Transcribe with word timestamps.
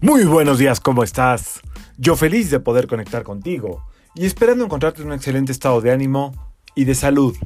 Muy 0.00 0.24
buenos 0.24 0.60
días, 0.60 0.78
¿cómo 0.78 1.02
estás? 1.02 1.60
Yo 1.96 2.14
feliz 2.14 2.52
de 2.52 2.60
poder 2.60 2.86
conectar 2.86 3.24
contigo 3.24 3.82
y 4.14 4.26
esperando 4.26 4.64
encontrarte 4.64 5.02
en 5.02 5.08
un 5.08 5.14
excelente 5.14 5.50
estado 5.50 5.80
de 5.80 5.90
ánimo 5.90 6.52
y 6.76 6.84
de 6.84 6.94
salud. 6.94 7.36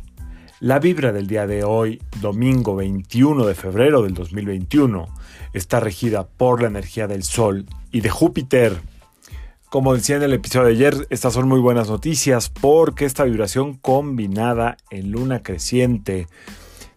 La 0.60 0.78
vibra 0.78 1.12
del 1.12 1.28
día 1.28 1.46
de 1.46 1.64
hoy, 1.64 2.02
domingo 2.20 2.76
21 2.76 3.46
de 3.46 3.54
febrero 3.54 4.02
del 4.02 4.12
2021, 4.12 5.06
está 5.54 5.80
regida 5.80 6.28
por 6.28 6.60
la 6.60 6.68
energía 6.68 7.06
del 7.06 7.22
Sol 7.22 7.64
y 7.90 8.02
de 8.02 8.10
Júpiter. 8.10 8.82
Como 9.70 9.94
decía 9.94 10.16
en 10.16 10.24
el 10.24 10.34
episodio 10.34 10.66
de 10.66 10.72
ayer, 10.72 11.06
estas 11.08 11.32
son 11.32 11.48
muy 11.48 11.58
buenas 11.58 11.88
noticias 11.88 12.50
porque 12.50 13.06
esta 13.06 13.24
vibración 13.24 13.78
combinada 13.78 14.76
en 14.90 15.10
luna 15.10 15.42
creciente 15.42 16.26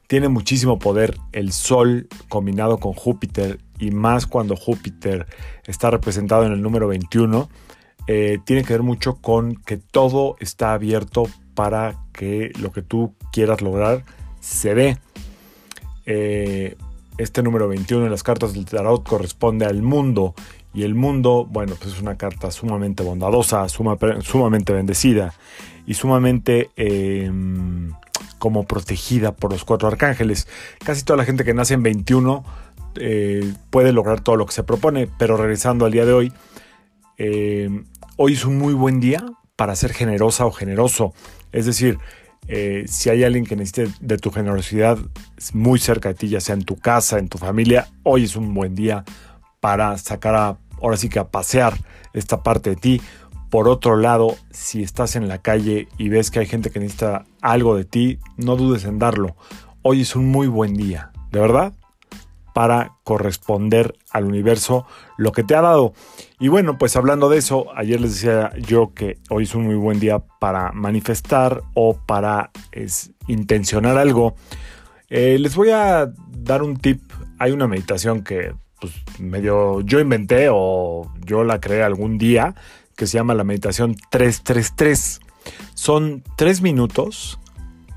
tiene 0.07 0.27
muchísimo 0.27 0.79
poder 0.79 1.17
el 1.31 1.53
Sol 1.53 2.09
combinado 2.27 2.77
con 2.77 2.91
Júpiter 2.91 3.59
y 3.79 3.91
más 3.91 4.27
cuando 4.27 4.55
Júpiter 4.55 5.25
está 5.65 5.91
representado 5.91 6.45
en 6.45 6.53
el 6.53 6.61
número 6.61 6.87
21, 6.87 7.49
eh, 8.07 8.39
tiene 8.45 8.63
que 8.63 8.73
ver 8.73 8.83
mucho 8.83 9.15
con 9.15 9.55
que 9.55 9.77
todo 9.77 10.35
está 10.39 10.73
abierto 10.73 11.27
para 11.55 11.97
que 12.13 12.51
lo 12.59 12.71
que 12.71 12.81
tú 12.81 13.15
quieras 13.31 13.61
lograr 13.61 14.03
se 14.39 14.75
dé. 14.75 14.97
Eh, 16.05 16.75
este 17.17 17.41
número 17.41 17.67
21 17.67 18.05
en 18.05 18.11
las 18.11 18.23
cartas 18.23 18.53
del 18.53 18.65
tarot 18.65 19.07
corresponde 19.07 19.65
al 19.65 19.81
mundo 19.81 20.35
y 20.73 20.83
el 20.83 20.93
mundo, 20.93 21.47
bueno, 21.49 21.75
pues 21.79 21.95
es 21.95 22.01
una 22.01 22.17
carta 22.17 22.51
sumamente 22.51 23.01
bondadosa, 23.03 23.67
sumamente 23.69 24.73
bendecida 24.73 25.33
y 25.87 25.93
sumamente... 25.93 26.69
Em, 26.75 27.93
como 28.45 28.65
protegida 28.65 29.31
por 29.33 29.51
los 29.51 29.65
cuatro 29.65 29.87
arcángeles. 29.87 30.47
Casi 30.83 31.03
toda 31.03 31.17
la 31.17 31.25
gente 31.25 31.43
que 31.43 31.53
nace 31.53 31.73
en 31.73 31.83
21 31.83 32.43
eh, 32.99 33.53
puede 33.69 33.91
lograr 33.91 34.21
todo 34.21 34.35
lo 34.35 34.45
que 34.45 34.53
se 34.53 34.63
propone, 34.63 35.07
pero 35.17 35.37
regresando 35.37 35.85
al 35.85 35.91
día 35.91 36.05
de 36.05 36.13
hoy, 36.13 36.33
eh, 37.17 37.69
hoy 38.17 38.33
es 38.33 38.45
un 38.45 38.57
muy 38.57 38.73
buen 38.73 38.99
día 38.99 39.25
para 39.55 39.75
ser 39.75 39.93
generosa 39.93 40.45
o 40.45 40.51
generoso. 40.51 41.13
Es 41.51 41.65
decir, 41.65 41.97
eh, 42.47 42.85
si 42.87 43.09
hay 43.09 43.23
alguien 43.23 43.45
que 43.45 43.55
necesite 43.55 43.87
de 44.01 44.17
tu 44.17 44.31
generosidad 44.31 44.97
muy 45.53 45.79
cerca 45.79 46.09
de 46.09 46.15
ti, 46.15 46.29
ya 46.29 46.41
sea 46.41 46.55
en 46.55 46.63
tu 46.63 46.75
casa, 46.77 47.17
en 47.17 47.29
tu 47.29 47.37
familia, 47.37 47.87
hoy 48.03 48.25
es 48.25 48.35
un 48.35 48.53
buen 48.53 48.75
día 48.75 49.03
para 49.59 49.97
sacar 49.97 50.35
a, 50.35 50.57
ahora 50.81 50.97
sí 50.97 51.09
que 51.09 51.19
a 51.19 51.29
pasear 51.29 51.73
esta 52.13 52.43
parte 52.43 52.71
de 52.71 52.75
ti 52.75 53.01
por 53.49 53.69
otro 53.69 53.95
lado, 53.95 54.35
si 54.51 54.83
estás 54.83 55.15
en 55.15 55.29
la 55.29 55.37
calle 55.37 55.87
y 55.97 56.09
ves 56.09 56.29
que 56.29 56.39
hay 56.39 56.45
gente 56.45 56.71
que 56.71 56.79
necesita 56.81 57.25
algo 57.41 57.77
de 57.77 57.85
ti, 57.85 58.19
no 58.35 58.57
dudes 58.57 58.83
en 58.83 58.99
darlo. 58.99 59.37
Hoy 59.81 60.01
es 60.01 60.15
un 60.17 60.25
muy 60.25 60.47
buen 60.47 60.73
día, 60.73 61.11
de 61.31 61.39
verdad, 61.39 61.73
para 62.55 62.93
corresponder 63.03 63.97
al 64.11 64.23
universo 64.23 64.87
lo 65.17 65.33
que 65.33 65.43
te 65.43 65.55
ha 65.55 65.61
dado. 65.61 65.91
Y 66.39 66.47
bueno, 66.47 66.77
pues 66.77 66.95
hablando 66.95 67.27
de 67.27 67.37
eso, 67.37 67.65
ayer 67.75 67.99
les 67.99 68.13
decía 68.13 68.53
yo 68.55 68.93
que 68.95 69.17
hoy 69.29 69.43
es 69.43 69.55
un 69.55 69.65
muy 69.65 69.75
buen 69.75 69.99
día 69.99 70.19
para 70.39 70.71
manifestar 70.71 71.63
o 71.73 71.97
para 71.97 72.51
intencionar 73.27 73.97
algo. 73.97 74.35
Eh, 75.09 75.37
les 75.37 75.53
voy 75.53 75.71
a 75.71 76.09
dar 76.29 76.63
un 76.63 76.77
tip. 76.77 77.01
Hay 77.39 77.51
una 77.51 77.67
meditación 77.67 78.23
que 78.23 78.55
pues, 78.79 78.93
medio 79.19 79.81
yo 79.81 79.99
inventé 79.99 80.47
o 80.49 81.11
yo 81.25 81.43
la 81.43 81.59
creé 81.59 81.83
algún 81.83 82.17
día 82.17 82.55
que 82.95 83.05
se 83.05 83.17
llama 83.17 83.33
la 83.33 83.43
meditación 83.43 83.97
333. 84.11 85.19
Son 85.73 86.23
tres 86.37 86.61
minutos 86.61 87.37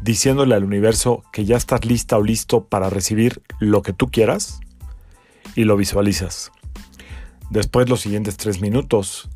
diciéndole 0.00 0.54
al 0.54 0.64
universo 0.64 1.22
que 1.32 1.44
ya 1.44 1.56
estás 1.56 1.84
lista 1.84 2.16
o 2.16 2.22
listo 2.22 2.64
para 2.64 2.91
recibir 2.91 3.42
lo 3.58 3.82
que 3.82 3.92
tú 3.92 4.08
quieras 4.08 4.60
y 5.54 5.64
lo 5.64 5.77
visualizas. 5.77 6.52
Después 7.50 7.88
los 7.88 8.00
siguientes 8.00 8.36
tres 8.36 8.60
minutos 8.60 9.28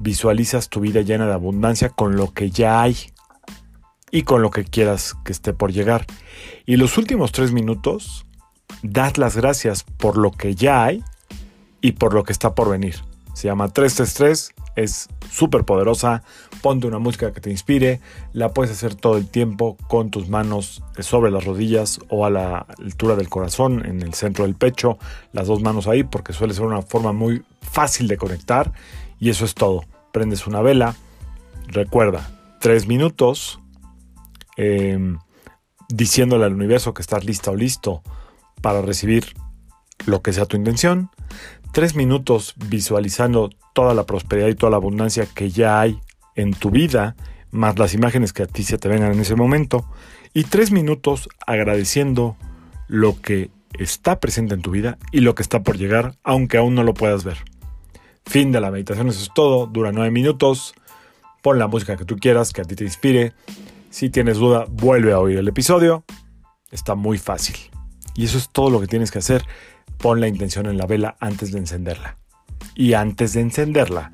visualizas 0.00 0.68
tu 0.68 0.80
vida 0.80 1.02
llena 1.02 1.26
de 1.26 1.34
abundancia 1.34 1.90
con 1.90 2.16
lo 2.16 2.32
que 2.32 2.50
ya 2.50 2.80
hay 2.82 2.96
y 4.10 4.22
con 4.22 4.42
lo 4.42 4.50
que 4.50 4.64
quieras 4.64 5.14
que 5.24 5.32
esté 5.32 5.52
por 5.52 5.72
llegar. 5.72 6.06
Y 6.66 6.76
los 6.76 6.96
últimos 6.98 7.32
tres 7.32 7.52
minutos 7.52 8.26
das 8.82 9.18
las 9.18 9.36
gracias 9.36 9.82
por 9.84 10.16
lo 10.16 10.30
que 10.30 10.54
ya 10.54 10.84
hay 10.84 11.04
y 11.80 11.92
por 11.92 12.14
lo 12.14 12.24
que 12.24 12.32
está 12.32 12.54
por 12.54 12.70
venir. 12.70 12.96
Se 13.34 13.48
llama 13.48 13.68
333 13.68 14.54
es 14.78 15.08
súper 15.30 15.64
poderosa. 15.64 16.22
Ponte 16.62 16.86
una 16.86 16.98
música 16.98 17.32
que 17.32 17.40
te 17.40 17.50
inspire. 17.50 18.00
La 18.32 18.52
puedes 18.52 18.70
hacer 18.72 18.94
todo 18.94 19.16
el 19.16 19.28
tiempo 19.28 19.76
con 19.88 20.10
tus 20.10 20.28
manos 20.28 20.82
sobre 21.00 21.30
las 21.30 21.44
rodillas 21.44 22.00
o 22.08 22.24
a 22.24 22.30
la 22.30 22.66
altura 22.78 23.16
del 23.16 23.28
corazón, 23.28 23.84
en 23.84 24.02
el 24.02 24.14
centro 24.14 24.44
del 24.44 24.54
pecho. 24.54 24.98
Las 25.32 25.48
dos 25.48 25.62
manos 25.62 25.88
ahí 25.88 26.04
porque 26.04 26.32
suele 26.32 26.54
ser 26.54 26.64
una 26.64 26.82
forma 26.82 27.12
muy 27.12 27.42
fácil 27.60 28.08
de 28.08 28.16
conectar. 28.16 28.72
Y 29.18 29.30
eso 29.30 29.44
es 29.44 29.54
todo. 29.54 29.84
Prendes 30.12 30.46
una 30.46 30.62
vela. 30.62 30.94
Recuerda, 31.66 32.30
tres 32.60 32.86
minutos 32.86 33.58
em, 34.56 35.18
diciéndole 35.88 36.44
al 36.44 36.54
universo 36.54 36.94
que 36.94 37.02
estás 37.02 37.24
lista 37.24 37.50
o 37.50 37.56
listo 37.56 38.02
para 38.62 38.80
recibir 38.80 39.34
lo 40.06 40.22
que 40.22 40.32
sea 40.32 40.46
tu 40.46 40.56
intención 40.56 41.10
tres 41.72 41.94
minutos 41.94 42.54
visualizando 42.56 43.50
toda 43.74 43.94
la 43.94 44.04
prosperidad 44.06 44.48
y 44.48 44.54
toda 44.54 44.70
la 44.70 44.76
abundancia 44.76 45.26
que 45.26 45.50
ya 45.50 45.80
hay 45.80 46.00
en 46.34 46.52
tu 46.52 46.70
vida, 46.70 47.16
más 47.50 47.78
las 47.78 47.94
imágenes 47.94 48.32
que 48.32 48.42
a 48.42 48.46
ti 48.46 48.62
se 48.62 48.78
te 48.78 48.88
vengan 48.88 49.12
en 49.12 49.20
ese 49.20 49.34
momento, 49.34 49.88
y 50.34 50.44
tres 50.44 50.70
minutos 50.70 51.28
agradeciendo 51.46 52.36
lo 52.86 53.20
que 53.20 53.50
está 53.74 54.18
presente 54.18 54.54
en 54.54 54.62
tu 54.62 54.70
vida 54.70 54.98
y 55.12 55.20
lo 55.20 55.34
que 55.34 55.42
está 55.42 55.62
por 55.62 55.76
llegar, 55.76 56.16
aunque 56.22 56.58
aún 56.58 56.74
no 56.74 56.82
lo 56.82 56.94
puedas 56.94 57.24
ver. 57.24 57.38
Fin 58.24 58.52
de 58.52 58.60
la 58.60 58.70
meditación, 58.70 59.08
eso 59.08 59.22
es 59.22 59.30
todo, 59.34 59.66
dura 59.66 59.92
nueve 59.92 60.10
minutos, 60.10 60.74
pon 61.42 61.58
la 61.58 61.66
música 61.66 61.96
que 61.96 62.04
tú 62.04 62.16
quieras, 62.16 62.52
que 62.52 62.62
a 62.62 62.64
ti 62.64 62.74
te 62.74 62.84
inspire. 62.84 63.32
Si 63.90 64.10
tienes 64.10 64.36
duda, 64.36 64.66
vuelve 64.68 65.12
a 65.12 65.18
oír 65.18 65.38
el 65.38 65.48
episodio, 65.48 66.04
está 66.70 66.94
muy 66.94 67.18
fácil. 67.18 67.56
Y 68.14 68.24
eso 68.24 68.36
es 68.36 68.50
todo 68.50 68.70
lo 68.70 68.80
que 68.80 68.86
tienes 68.86 69.10
que 69.10 69.18
hacer 69.18 69.44
pon 69.98 70.20
la 70.20 70.28
intención 70.28 70.66
en 70.66 70.78
la 70.78 70.86
vela 70.86 71.16
antes 71.20 71.52
de 71.52 71.58
encenderla. 71.58 72.16
Y 72.74 72.94
antes 72.94 73.32
de 73.34 73.40
encenderla, 73.40 74.12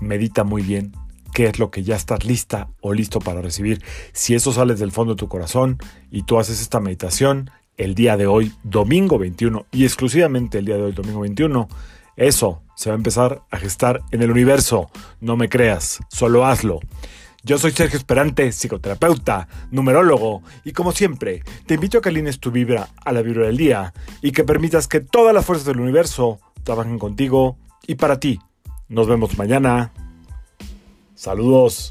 medita 0.00 0.44
muy 0.44 0.62
bien 0.62 0.92
qué 1.32 1.44
es 1.44 1.58
lo 1.58 1.70
que 1.70 1.82
ya 1.82 1.96
estás 1.96 2.24
lista 2.24 2.68
o 2.80 2.92
listo 2.94 3.20
para 3.20 3.42
recibir. 3.42 3.82
Si 4.12 4.34
eso 4.34 4.52
sale 4.52 4.74
del 4.74 4.92
fondo 4.92 5.14
de 5.14 5.18
tu 5.18 5.28
corazón 5.28 5.78
y 6.10 6.22
tú 6.22 6.38
haces 6.38 6.60
esta 6.60 6.80
meditación 6.80 7.50
el 7.76 7.94
día 7.94 8.16
de 8.16 8.26
hoy, 8.26 8.52
domingo 8.62 9.18
21, 9.18 9.66
y 9.70 9.84
exclusivamente 9.84 10.58
el 10.58 10.64
día 10.64 10.76
de 10.76 10.84
hoy, 10.84 10.92
domingo 10.92 11.20
21, 11.20 11.68
eso 12.16 12.62
se 12.74 12.88
va 12.88 12.94
a 12.94 12.96
empezar 12.96 13.42
a 13.50 13.58
gestar 13.58 14.00
en 14.12 14.22
el 14.22 14.30
universo. 14.30 14.90
No 15.20 15.36
me 15.36 15.50
creas, 15.50 16.00
solo 16.08 16.46
hazlo. 16.46 16.80
Yo 17.42 17.58
soy 17.58 17.70
Sergio 17.72 17.98
Esperante, 17.98 18.50
psicoterapeuta, 18.50 19.46
numerólogo, 19.70 20.42
y 20.64 20.72
como 20.72 20.90
siempre, 20.92 21.42
te 21.66 21.74
invito 21.74 21.98
a 21.98 22.00
que 22.00 22.08
alines 22.08 22.40
tu 22.40 22.50
vibra 22.50 22.88
a 23.04 23.12
la 23.12 23.22
vibra 23.22 23.46
del 23.46 23.56
día 23.56 23.92
y 24.22 24.32
que 24.32 24.44
permitas 24.44 24.88
que 24.88 25.00
todas 25.00 25.34
las 25.34 25.44
fuerzas 25.44 25.66
del 25.66 25.80
universo 25.80 26.38
trabajen 26.64 26.98
contigo 26.98 27.56
y 27.86 27.94
para 27.96 28.20
ti. 28.20 28.40
Nos 28.88 29.06
vemos 29.06 29.36
mañana. 29.38 29.92
Saludos. 31.14 31.90